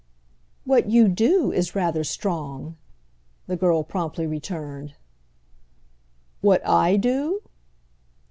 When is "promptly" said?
3.83-4.25